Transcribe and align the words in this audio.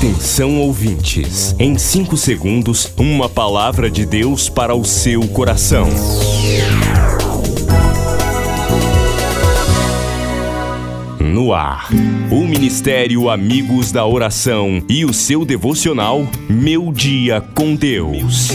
Atenção 0.00 0.58
ouvintes, 0.58 1.54
em 1.58 1.76
5 1.76 2.16
segundos, 2.16 2.90
uma 2.96 3.28
palavra 3.28 3.90
de 3.90 4.06
Deus 4.06 4.48
para 4.48 4.74
o 4.74 4.82
seu 4.82 5.28
coração. 5.28 5.86
No 11.20 11.52
ar, 11.52 11.90
o 12.30 12.46
Ministério 12.46 13.28
Amigos 13.28 13.92
da 13.92 14.06
Oração 14.06 14.82
e 14.88 15.04
o 15.04 15.12
seu 15.12 15.44
devocional 15.44 16.26
Meu 16.48 16.90
Dia 16.94 17.42
com 17.54 17.74
Deus. 17.74 18.48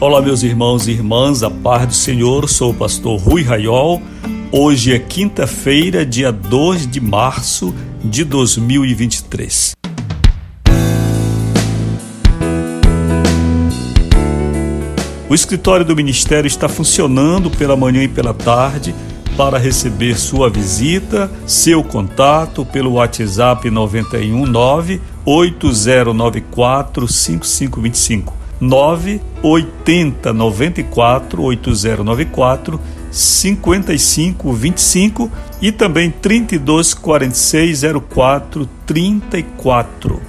Olá, 0.00 0.22
meus 0.22 0.42
irmãos 0.42 0.88
e 0.88 0.92
irmãs, 0.92 1.42
a 1.42 1.50
paz 1.50 1.86
do 1.88 1.94
Senhor, 1.94 2.48
sou 2.48 2.70
o 2.70 2.74
pastor 2.74 3.20
Rui 3.20 3.42
Raiol. 3.42 4.00
Hoje 4.56 4.94
é 4.94 5.00
quinta-feira, 5.00 6.06
dia 6.06 6.30
2 6.30 6.86
de 6.86 7.00
março 7.00 7.74
de 8.04 8.22
2023. 8.22 9.72
O 15.28 15.34
escritório 15.34 15.84
do 15.84 15.96
Ministério 15.96 16.46
está 16.46 16.68
funcionando 16.68 17.50
pela 17.50 17.76
manhã 17.76 18.04
e 18.04 18.08
pela 18.08 18.32
tarde 18.32 18.94
para 19.36 19.58
receber 19.58 20.16
sua 20.16 20.48
visita, 20.48 21.28
seu 21.44 21.82
contato 21.82 22.64
pelo 22.64 22.92
WhatsApp 22.92 23.68
919 23.68 25.00
8094 25.26 27.08
5525 27.08 28.44
980 28.60 30.32
94 30.32 31.42
8094 31.42 32.80
5525 33.14 35.30
e 35.62 35.70
também 35.70 36.10
32 36.10 36.94
46 36.94 37.82
04 38.08 38.68
34. 38.84 40.20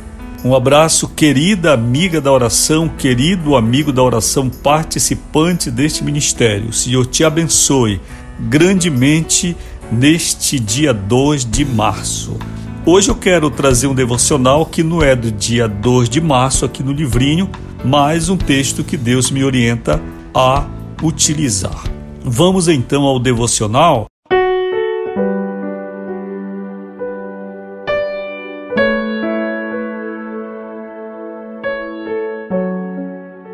Um 0.43 0.53
abraço, 0.53 1.07
querida 1.07 1.73
amiga 1.73 2.21
da 2.21 2.31
oração, 2.31 2.87
querido 2.87 3.55
amigo 3.55 3.91
da 3.91 4.03
oração, 4.03 4.47
participante 4.47 5.71
deste 5.71 6.03
ministério. 6.03 6.69
O 6.69 6.73
Senhor 6.73 7.07
te 7.07 7.23
abençoe 7.23 7.99
grandemente 8.39 9.57
neste 9.91 10.59
dia 10.59 10.93
2 10.93 11.43
de 11.43 11.65
março. 11.65 12.37
Hoje 12.85 13.09
eu 13.09 13.15
quero 13.15 13.49
trazer 13.49 13.87
um 13.87 13.95
devocional 13.95 14.63
que 14.63 14.83
não 14.83 15.01
é 15.01 15.15
do 15.15 15.31
dia 15.31 15.67
2 15.67 16.07
de 16.07 16.21
março 16.21 16.63
aqui 16.63 16.83
no 16.83 16.91
livrinho, 16.91 17.49
mas 17.83 18.29
um 18.29 18.37
texto 18.37 18.83
que 18.83 18.95
Deus 18.95 19.31
me 19.31 19.43
orienta 19.43 19.99
a 20.31 20.67
utilizar. 21.01 21.94
Vamos 22.27 22.67
então 22.67 23.03
ao 23.03 23.19
devocional. 23.19 24.07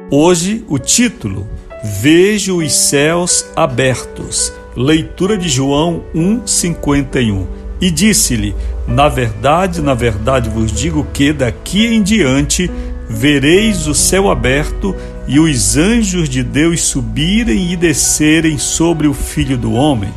Hoje 0.09 0.63
o 0.69 0.79
título 0.79 1.45
Vejo 1.83 2.59
os 2.59 2.73
céus 2.73 3.45
abertos. 3.57 4.53
Leitura 4.73 5.37
de 5.37 5.49
João 5.49 6.05
1:51. 6.15 7.47
E 7.81 7.91
disse-lhe: 7.91 8.55
Na 8.87 9.09
verdade, 9.09 9.81
na 9.81 9.93
verdade 9.93 10.49
vos 10.49 10.71
digo 10.71 11.05
que 11.11 11.33
daqui 11.33 11.87
em 11.87 12.01
diante 12.01 12.71
vereis 13.09 13.85
o 13.87 13.93
céu 13.93 14.31
aberto 14.31 14.95
e 15.27 15.39
os 15.39 15.77
anjos 15.77 16.27
de 16.27 16.43
Deus 16.43 16.81
subirem 16.81 17.71
e 17.71 17.75
descerem 17.75 18.57
sobre 18.57 19.07
o 19.07 19.13
Filho 19.13 19.57
do 19.57 19.73
Homem. 19.73 20.11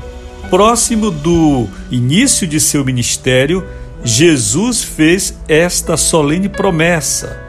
Próximo 0.50 1.10
do 1.10 1.66
início 1.90 2.46
de 2.46 2.60
seu 2.60 2.84
ministério, 2.84 3.64
Jesus 4.04 4.82
fez 4.82 5.34
esta 5.48 5.96
solene 5.96 6.48
promessa. 6.48 7.42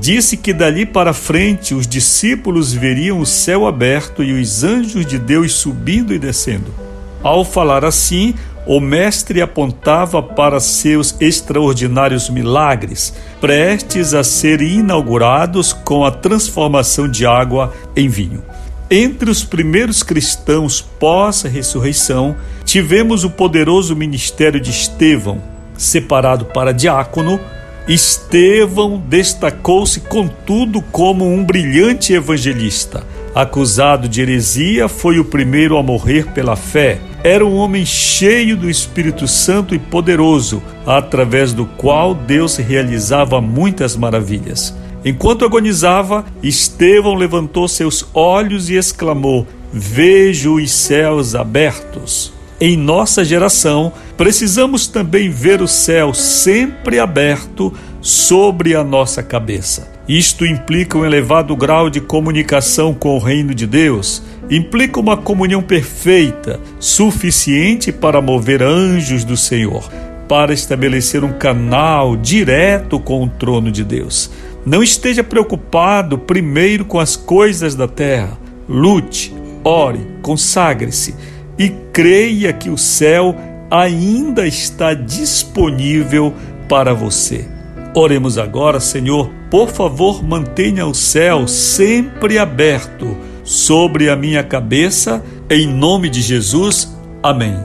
Disse 0.00 0.36
que 0.36 0.52
dali 0.52 0.84
para 0.84 1.12
frente 1.12 1.74
os 1.74 1.86
discípulos 1.86 2.72
veriam 2.72 3.20
o 3.20 3.26
céu 3.26 3.66
aberto 3.66 4.22
e 4.22 4.32
os 4.32 4.64
anjos 4.64 5.06
de 5.06 5.18
Deus 5.18 5.52
subindo 5.52 6.12
e 6.12 6.18
descendo. 6.18 6.74
Ao 7.22 7.44
falar 7.44 7.84
assim, 7.84 8.34
o 8.66 8.80
Mestre 8.80 9.40
apontava 9.40 10.20
para 10.20 10.58
seus 10.58 11.14
extraordinários 11.20 12.28
milagres, 12.28 13.14
prestes 13.40 14.12
a 14.12 14.24
serem 14.24 14.80
inaugurados 14.80 15.72
com 15.72 16.04
a 16.04 16.10
transformação 16.10 17.08
de 17.08 17.24
água 17.24 17.72
em 17.94 18.08
vinho. 18.08 18.42
Entre 18.90 19.30
os 19.30 19.44
primeiros 19.44 20.02
cristãos 20.02 20.80
pós-ressurreição, 20.80 22.36
tivemos 22.64 23.22
o 23.22 23.30
poderoso 23.30 23.94
ministério 23.94 24.60
de 24.60 24.70
Estevão, 24.70 25.40
separado 25.76 26.46
para 26.46 26.72
diácono. 26.72 27.38
Estevão 27.86 28.98
destacou-se, 29.08 30.00
contudo, 30.00 30.82
como 30.82 31.24
um 31.24 31.44
brilhante 31.44 32.12
evangelista. 32.12 33.04
Acusado 33.32 34.08
de 34.08 34.22
heresia, 34.22 34.88
foi 34.88 35.20
o 35.20 35.24
primeiro 35.24 35.76
a 35.76 35.82
morrer 35.82 36.26
pela 36.32 36.56
fé 36.56 36.98
era 37.26 37.44
um 37.44 37.56
homem 37.56 37.84
cheio 37.84 38.56
do 38.56 38.70
Espírito 38.70 39.26
Santo 39.26 39.74
e 39.74 39.80
poderoso, 39.80 40.62
através 40.86 41.52
do 41.52 41.66
qual 41.66 42.14
Deus 42.14 42.56
realizava 42.56 43.40
muitas 43.40 43.96
maravilhas. 43.96 44.72
Enquanto 45.04 45.44
agonizava, 45.44 46.24
Estevão 46.40 47.16
levantou 47.16 47.66
seus 47.66 48.06
olhos 48.14 48.70
e 48.70 48.74
exclamou: 48.74 49.44
Vejo 49.72 50.54
os 50.54 50.70
céus 50.70 51.34
abertos. 51.34 52.32
Em 52.60 52.76
nossa 52.76 53.24
geração, 53.24 53.92
precisamos 54.16 54.86
também 54.86 55.28
ver 55.28 55.60
o 55.60 55.66
céu 55.66 56.14
sempre 56.14 57.00
aberto 57.00 57.74
sobre 58.00 58.76
a 58.76 58.84
nossa 58.84 59.20
cabeça. 59.20 59.96
Isto 60.08 60.46
implica 60.46 60.96
um 60.96 61.04
elevado 61.04 61.56
grau 61.56 61.90
de 61.90 62.00
comunicação 62.00 62.94
com 62.94 63.16
o 63.16 63.18
reino 63.18 63.52
de 63.52 63.66
Deus 63.66 64.22
implica 64.50 65.00
uma 65.00 65.16
comunhão 65.16 65.62
perfeita, 65.62 66.60
suficiente 66.78 67.90
para 67.92 68.20
mover 68.20 68.62
anjos 68.62 69.24
do 69.24 69.36
Senhor, 69.36 69.90
para 70.28 70.52
estabelecer 70.52 71.24
um 71.24 71.32
canal 71.32 72.16
direto 72.16 72.98
com 72.98 73.24
o 73.24 73.28
trono 73.28 73.70
de 73.70 73.84
Deus. 73.84 74.30
Não 74.64 74.82
esteja 74.82 75.22
preocupado 75.22 76.18
primeiro 76.18 76.84
com 76.84 76.98
as 76.98 77.16
coisas 77.16 77.74
da 77.74 77.86
terra. 77.86 78.36
Lute, 78.68 79.32
ore, 79.62 80.00
consagre-se 80.22 81.14
e 81.58 81.68
creia 81.92 82.52
que 82.52 82.68
o 82.68 82.76
céu 82.76 83.34
ainda 83.70 84.46
está 84.46 84.94
disponível 84.94 86.34
para 86.68 86.92
você. 86.92 87.46
Oremos 87.94 88.36
agora, 88.36 88.78
Senhor, 88.78 89.30
por 89.50 89.70
favor, 89.70 90.22
mantenha 90.22 90.84
o 90.86 90.94
céu 90.94 91.48
sempre 91.48 92.38
aberto 92.38 93.16
sobre 93.46 94.10
a 94.10 94.16
minha 94.16 94.42
cabeça, 94.42 95.24
em 95.48 95.66
nome 95.66 96.10
de 96.10 96.20
Jesus. 96.20 96.92
Amém. 97.22 97.56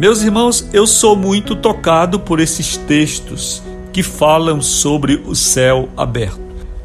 Meus 0.00 0.22
irmãos, 0.22 0.66
eu 0.72 0.86
sou 0.86 1.14
muito 1.14 1.54
tocado 1.54 2.18
por 2.18 2.40
esses 2.40 2.76
textos 2.76 3.62
que 3.92 4.02
falam 4.02 4.60
sobre 4.62 5.22
o 5.26 5.34
céu 5.34 5.90
aberto. 5.96 6.40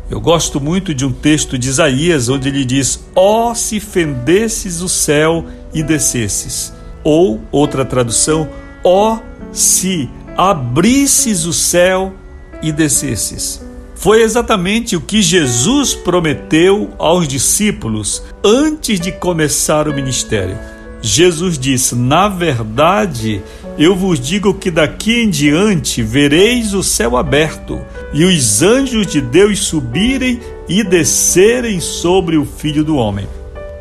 Eu 0.09 0.19
gosto 0.19 0.59
muito 0.59 0.94
de 0.94 1.06
um 1.06 1.11
texto 1.11 1.57
de 1.57 1.69
Isaías 1.69 2.28
onde 2.28 2.50
ele 2.50 2.66
diz: 2.66 3.06
Ó, 3.16 3.51
oh, 3.51 3.56
se 3.56 3.79
fendesses 3.79 4.81
o 4.81 4.90
céu 4.90 5.45
e 5.73 5.81
descesses. 5.81 6.73
Ou, 7.03 7.40
outra 7.51 7.85
tradução, 7.85 8.50
ó, 8.84 9.16
oh, 9.16 9.19
se 9.53 10.09
abrisses 10.35 11.45
o 11.45 11.53
céu 11.53 12.13
e 12.61 12.72
descesses. 12.72 13.71
Foi 14.01 14.23
exatamente 14.23 14.95
o 14.95 15.00
que 15.00 15.22
Jesus 15.22 15.94
prometeu 15.94 16.89
aos 16.97 17.28
discípulos 17.28 18.23
antes 18.44 19.00
de 19.00 19.12
começar 19.12 19.88
o 19.88 19.94
ministério. 19.94 20.57
Jesus 21.03 21.56
disse: 21.56 21.94
Na 21.94 22.28
verdade, 22.28 23.44
eu 23.78 23.95
vos 23.95 24.19
digo 24.19 24.56
que 24.56 24.72
daqui 24.72 25.22
em 25.22 25.29
diante 25.29 26.02
vereis 26.02 26.73
o 26.73 26.81
céu 26.81 27.16
aberto 27.16 27.79
e 28.11 28.26
os 28.26 28.64
anjos 28.64 29.05
de 29.05 29.22
Deus 29.22 29.59
subirem 29.59 30.40
e 30.67 30.84
descerem 30.84 31.79
sobre 31.79 32.37
o 32.37 32.46
Filho 32.46 32.84
do 32.84 32.96
Homem. 32.96 33.28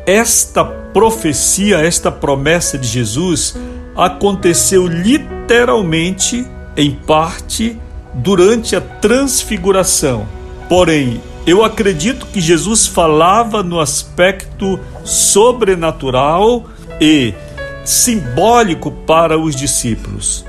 Esta 0.05 0.63
profecia, 0.63 1.79
esta 1.79 2.11
promessa 2.11 2.77
de 2.77 2.87
Jesus 2.87 3.57
aconteceu 3.95 4.85
literalmente, 4.85 6.45
em 6.77 6.91
parte, 6.91 7.75
durante 8.13 8.75
a 8.75 8.81
transfiguração. 8.81 10.27
Porém, 10.67 11.21
eu 11.45 11.63
acredito 11.65 12.25
que 12.27 12.39
Jesus 12.39 12.85
falava 12.85 13.63
no 13.63 13.79
aspecto 13.79 14.79
sobrenatural 15.03 16.65
e 16.99 17.33
simbólico 17.83 18.91
para 18.91 19.37
os 19.37 19.55
discípulos. 19.55 20.45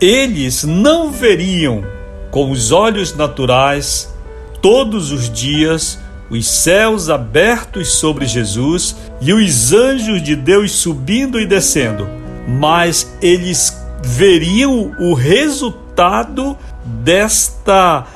Eles 0.00 0.64
não 0.64 1.10
veriam 1.10 1.84
com 2.30 2.50
os 2.50 2.70
olhos 2.70 3.14
naturais 3.14 4.14
todos 4.62 5.10
os 5.10 5.28
dias 5.30 5.98
os 6.30 6.46
céus 6.46 7.10
abertos 7.10 7.92
sobre 7.94 8.24
Jesus 8.24 8.94
e 9.20 9.32
os 9.32 9.72
anjos 9.72 10.22
de 10.22 10.36
Deus 10.36 10.70
subindo 10.70 11.40
e 11.40 11.44
descendo, 11.44 12.08
mas 12.46 13.12
eles 13.20 13.76
veriam 14.02 14.94
o 14.98 15.12
resultado 15.12 16.56
desta 16.90 18.06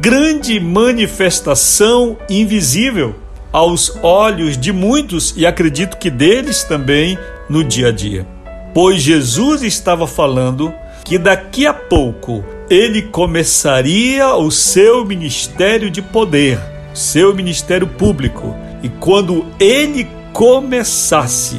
grande 0.00 0.60
manifestação 0.60 2.16
invisível 2.28 3.14
aos 3.50 3.96
olhos 4.02 4.58
de 4.58 4.72
muitos 4.72 5.34
e 5.36 5.46
acredito 5.46 5.96
que 5.96 6.10
deles 6.10 6.62
também 6.62 7.18
no 7.48 7.64
dia 7.64 7.88
a 7.88 7.92
dia. 7.92 8.26
Pois 8.74 9.02
Jesus 9.02 9.62
estava 9.62 10.06
falando 10.06 10.72
que 11.04 11.18
daqui 11.18 11.66
a 11.66 11.72
pouco 11.72 12.44
ele 12.68 13.02
começaria 13.02 14.34
o 14.34 14.50
seu 14.50 15.04
ministério 15.06 15.90
de 15.90 16.02
poder, 16.02 16.60
seu 16.92 17.34
ministério 17.34 17.86
público, 17.86 18.54
e 18.82 18.88
quando 18.88 19.46
ele 19.58 20.06
começasse, 20.34 21.56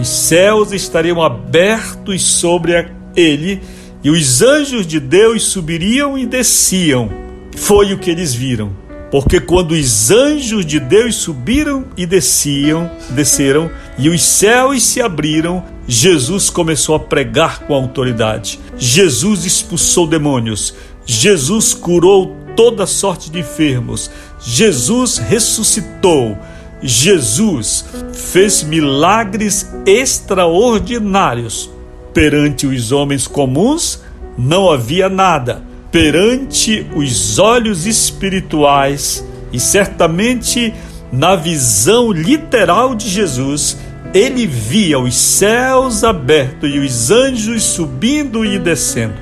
os 0.00 0.08
céus 0.08 0.72
estariam 0.72 1.20
abertos 1.20 2.24
sobre 2.24 2.88
ele 3.16 3.60
e 4.04 4.10
os 4.10 4.42
anjos 4.42 4.86
de 4.86 5.00
Deus 5.00 5.44
subiriam 5.44 6.18
e 6.18 6.26
desciam. 6.26 7.10
Foi 7.56 7.94
o 7.94 7.98
que 7.98 8.10
eles 8.10 8.34
viram. 8.34 8.70
Porque 9.10 9.40
quando 9.40 9.72
os 9.72 10.10
anjos 10.10 10.66
de 10.66 10.78
Deus 10.78 11.14
subiram 11.14 11.86
e 11.96 12.04
desciam, 12.04 12.90
desceram, 13.10 13.70
e 13.96 14.10
os 14.10 14.22
céus 14.22 14.82
se 14.82 15.00
abriram, 15.00 15.64
Jesus 15.88 16.50
começou 16.50 16.96
a 16.96 17.00
pregar 17.00 17.60
com 17.60 17.72
autoridade. 17.72 18.60
Jesus 18.76 19.46
expulsou 19.46 20.06
demônios. 20.06 20.74
Jesus 21.06 21.72
curou 21.72 22.36
toda 22.54 22.86
sorte 22.86 23.30
de 23.30 23.38
enfermos. 23.38 24.10
Jesus 24.40 25.16
ressuscitou. 25.16 26.36
Jesus 26.82 27.86
fez 28.12 28.62
milagres 28.62 29.66
extraordinários. 29.86 31.70
Perante 32.14 32.66
os 32.66 32.92
homens 32.92 33.26
comuns 33.26 34.02
não 34.38 34.70
havia 34.70 35.08
nada. 35.08 35.62
Perante 35.90 36.86
os 36.94 37.38
olhos 37.38 37.86
espirituais 37.86 39.24
e 39.52 39.60
certamente 39.60 40.72
na 41.12 41.36
visão 41.36 42.10
literal 42.10 42.94
de 42.94 43.08
Jesus, 43.08 43.76
ele 44.14 44.46
via 44.46 44.98
os 44.98 45.14
céus 45.14 46.04
abertos 46.04 46.72
e 46.72 46.78
os 46.78 47.10
anjos 47.10 47.62
subindo 47.62 48.44
e 48.44 48.58
descendo. 48.58 49.14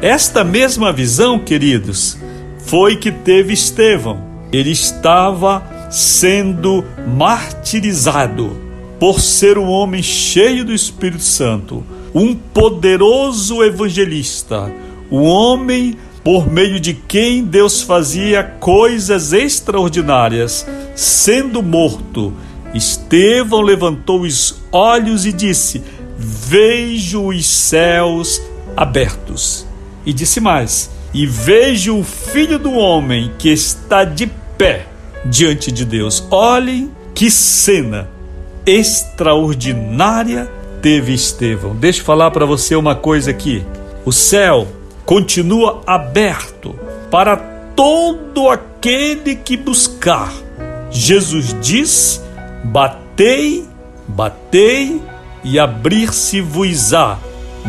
Esta 0.00 0.42
mesma 0.42 0.92
visão, 0.92 1.38
queridos, 1.38 2.18
foi 2.58 2.96
que 2.96 3.10
teve 3.10 3.52
Estevão. 3.52 4.20
Ele 4.52 4.70
estava 4.70 5.62
sendo 5.90 6.84
martirizado 7.16 8.56
por 8.98 9.20
ser 9.20 9.58
um 9.58 9.68
homem 9.68 10.02
cheio 10.02 10.64
do 10.64 10.72
Espírito 10.72 11.22
Santo, 11.22 11.84
um 12.14 12.34
poderoso 12.34 13.62
evangelista, 13.62 14.72
um 15.10 15.22
homem 15.22 15.96
por 16.22 16.50
meio 16.50 16.78
de 16.78 16.94
quem 16.94 17.44
Deus 17.44 17.82
fazia 17.82 18.42
coisas 18.42 19.32
extraordinárias, 19.32 20.66
sendo 20.94 21.62
morto 21.62 22.32
Estevão 22.74 23.60
levantou 23.60 24.22
os 24.22 24.62
olhos 24.70 25.26
e 25.26 25.32
disse: 25.32 25.82
Vejo 26.16 27.28
os 27.28 27.46
céus 27.46 28.40
abertos. 28.76 29.66
E 30.06 30.12
disse 30.12 30.40
mais: 30.40 30.90
E 31.12 31.26
vejo 31.26 31.98
o 31.98 32.04
filho 32.04 32.58
do 32.58 32.72
homem 32.72 33.30
que 33.38 33.50
está 33.50 34.04
de 34.04 34.26
pé 34.56 34.86
diante 35.26 35.70
de 35.70 35.84
Deus. 35.84 36.26
Olhem 36.30 36.90
que 37.14 37.30
cena 37.30 38.08
extraordinária 38.64 40.50
teve 40.82 41.14
Estevão. 41.14 41.74
Deixa 41.76 42.00
eu 42.00 42.04
falar 42.04 42.30
para 42.32 42.44
você 42.44 42.74
uma 42.74 42.96
coisa 42.96 43.30
aqui. 43.30 43.64
O 44.04 44.12
céu 44.12 44.66
continua 45.06 45.80
aberto 45.86 46.74
para 47.10 47.36
todo 47.36 48.48
aquele 48.48 49.36
que 49.36 49.56
buscar. 49.56 50.32
Jesus 50.90 51.56
diz 51.62 52.20
Batei, 52.64 53.64
batei 54.06 55.00
e 55.44 55.58
abrir-se-vos-á. 55.58 57.18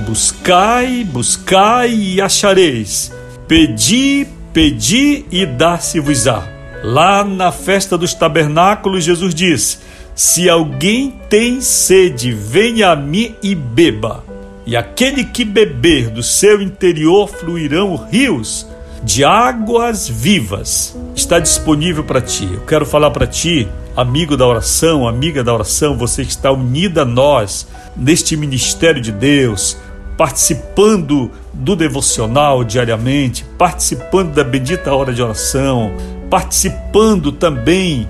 Buscai, 0.08 1.04
buscai 1.04 1.94
e 1.94 2.22
achareis. 2.22 3.12
Pedi, 3.48 4.28
pedi 4.52 5.26
e 5.32 5.46
dar-se-vos-á. 5.46 6.48
Lá 6.84 7.24
na 7.24 7.52
festa 7.52 7.98
dos 7.98 8.14
tabernáculos, 8.14 9.04
Jesus 9.04 9.34
disse: 9.34 9.80
Se 10.16 10.48
alguém 10.48 11.14
tem 11.30 11.60
sede, 11.60 12.32
venha 12.32 12.92
a 12.92 12.96
mim 12.96 13.36
e 13.42 13.56
beba. 13.56 14.24
E 14.66 14.78
aquele 14.78 15.26
que 15.26 15.44
beber 15.44 16.10
do 16.10 16.22
seu 16.22 16.62
interior 16.62 17.28
fluirão 17.28 17.96
rios 17.96 18.68
de 19.04 19.26
águas 19.26 20.08
vivas. 20.08 20.96
Está 21.16 21.40
disponível 21.40 22.04
para 22.04 22.22
ti. 22.22 22.48
Eu 22.54 22.62
quero 22.62 22.86
falar 22.86 23.12
para 23.12 23.28
ti 23.28 23.68
amigo 23.96 24.38
da 24.38 24.48
oração, 24.48 25.08
amiga 25.08 25.44
da 25.44 25.54
oração, 25.54 25.98
você 25.98 26.24
que 26.24 26.32
está 26.32 26.52
unida 26.52 27.02
a 27.02 27.06
nós 27.06 27.68
neste 27.96 28.36
ministério 28.36 29.02
de 29.02 29.12
Deus, 29.12 29.78
participando 30.18 31.30
do 31.54 31.76
devocional 31.76 32.64
diariamente, 32.64 33.46
participando 33.58 34.34
da 34.34 34.44
bendita 34.44 34.94
hora 34.94 35.14
de 35.14 35.22
oração, 35.22 35.92
participando 36.30 37.32
também 37.32 38.08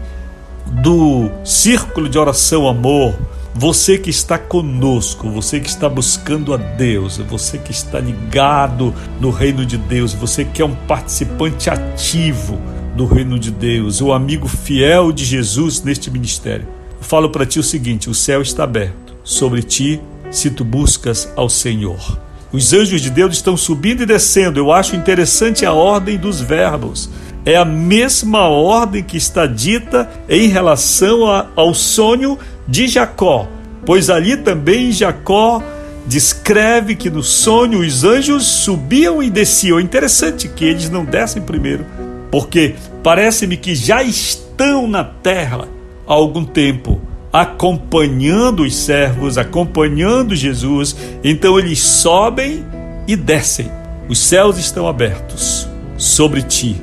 do 0.66 1.30
círculo 1.44 2.10
de 2.10 2.18
oração 2.18 2.68
amor. 2.68 3.16
Você 3.56 4.00
que 4.00 4.10
está 4.10 4.38
conosco, 4.38 5.30
você 5.30 5.60
que 5.60 5.70
está 5.70 5.88
buscando 5.88 6.54
a 6.54 6.58
Deus, 6.58 7.18
você 7.18 7.60
que 7.60 7.72
está 7.72 8.00
ligado 8.00 8.94
no 9.20 9.30
reino 9.30 9.64
de 9.64 9.78
Deus, 9.78 10.14
você 10.14 10.44
que 10.44 10.62
é 10.62 10.66
um 10.66 10.74
participante 10.74 11.70
ativo 11.70 12.60
do 12.96 13.06
reino 13.06 13.38
de 13.38 13.52
Deus, 13.52 14.02
o 14.02 14.12
amigo 14.12 14.48
fiel 14.48 15.12
de 15.12 15.24
Jesus 15.24 15.84
neste 15.84 16.10
ministério. 16.10 16.68
Eu 17.00 17.04
falo 17.04 17.30
para 17.30 17.46
ti 17.46 17.60
o 17.60 17.64
seguinte: 17.64 18.10
o 18.10 18.14
céu 18.14 18.42
está 18.42 18.64
aberto 18.64 19.14
sobre 19.24 19.62
ti 19.62 20.02
se 20.32 20.50
tu 20.50 20.64
buscas 20.64 21.32
ao 21.36 21.48
Senhor. 21.48 22.20
Os 22.52 22.72
anjos 22.72 23.02
de 23.02 23.10
Deus 23.10 23.36
estão 23.36 23.58
subindo 23.58 24.04
e 24.04 24.06
descendo. 24.06 24.60
Eu 24.60 24.72
acho 24.72 24.96
interessante 24.96 25.66
a 25.66 25.74
ordem 25.74 26.18
dos 26.18 26.40
verbos. 26.40 27.10
É 27.46 27.58
a 27.58 27.66
mesma 27.66 28.48
ordem 28.48 29.04
que 29.04 29.18
está 29.18 29.46
dita 29.46 30.10
em 30.30 30.48
relação 30.48 31.30
a, 31.30 31.48
ao 31.56 31.74
sonho 31.74 32.40
de 32.68 32.88
Jacó, 32.88 33.48
pois 33.86 34.10
ali 34.10 34.38
também 34.38 34.92
Jacó 34.92 35.62
descreve 36.06 36.96
que 36.96 37.10
no 37.10 37.24
sonho 37.24 37.80
os 37.80 38.04
anjos 38.04 38.46
subiam 38.46 39.22
e 39.22 39.30
desciam. 39.30 39.80
É 39.80 39.82
interessante 39.82 40.48
que 40.48 40.66
eles 40.66 40.90
não 40.90 41.06
descem 41.06 41.42
primeiro, 41.42 41.86
porque 42.32 42.76
parece-me 43.02 43.58
que 43.58 43.76
já 43.76 44.02
estão 44.02 44.88
na 44.88 45.04
terra 45.04 45.68
há 46.08 46.14
algum 46.14 46.46
tempo, 46.46 47.02
acompanhando 47.32 48.64
os 48.64 48.76
servos, 48.76 49.38
acompanhando 49.38 50.36
Jesus. 50.36 50.96
Então 51.24 51.60
eles 51.60 51.80
sobem 51.80 52.66
e 53.08 53.16
descem. 53.16 53.70
Os 54.08 54.20
céus 54.20 54.58
estão 54.58 54.88
abertos 54.88 55.68
sobre 55.98 56.42
ti, 56.42 56.82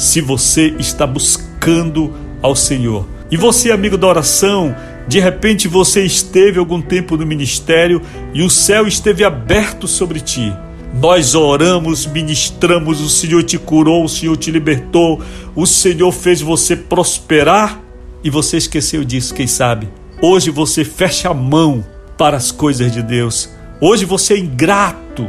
se 0.00 0.20
você 0.20 0.74
está 0.78 1.06
buscando 1.06 2.14
ao 2.40 2.56
Senhor. 2.56 3.06
E 3.30 3.36
você, 3.36 3.70
amigo 3.70 3.98
da 3.98 4.06
oração, 4.06 4.74
de 5.06 5.20
repente 5.20 5.68
você 5.68 6.04
esteve 6.04 6.58
algum 6.58 6.80
tempo 6.80 7.16
no 7.16 7.26
ministério 7.26 8.00
e 8.32 8.42
o 8.42 8.48
céu 8.48 8.86
esteve 8.86 9.24
aberto 9.24 9.86
sobre 9.86 10.20
ti 10.20 10.52
nós 10.92 11.36
oramos, 11.36 12.04
ministramos, 12.06 13.00
o 13.00 13.08
Senhor 13.08 13.44
te 13.44 13.56
curou, 13.56 14.04
o 14.04 14.08
Senhor 14.08 14.36
te 14.36 14.50
libertou, 14.50 15.22
o 15.54 15.64
Senhor 15.64 16.10
fez 16.10 16.40
você 16.40 16.74
prosperar 16.74 17.80
e 18.24 18.30
você 18.30 18.56
esqueceu 18.56 19.04
disso, 19.04 19.32
quem 19.32 19.46
sabe? 19.46 19.88
Hoje 20.20 20.50
você 20.50 20.84
fecha 20.84 21.30
a 21.30 21.34
mão 21.34 21.84
para 22.18 22.36
as 22.36 22.50
coisas 22.50 22.92
de 22.92 23.02
Deus. 23.02 23.48
Hoje 23.80 24.04
você 24.04 24.34
é 24.34 24.38
ingrato 24.38 25.26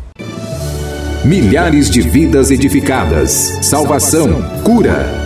Milhares 1.24 1.88
de 1.88 2.02
vidas 2.02 2.50
edificadas, 2.50 3.58
salvação, 3.62 4.42
cura. 4.62 5.25